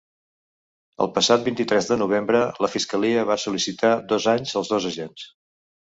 El 1.05 1.09
passat 1.17 1.43
vint-i-tres 1.49 1.89
de 1.91 1.99
novembre, 2.03 2.41
la 2.65 2.69
fiscalia 2.77 3.27
va 3.33 3.39
sol·licitar 3.45 3.95
dos 4.15 4.27
anys 4.37 4.57
als 4.63 4.73
dos 4.73 4.93
agents. 4.95 5.29